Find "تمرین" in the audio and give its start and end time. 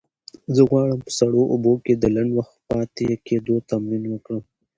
3.69-4.03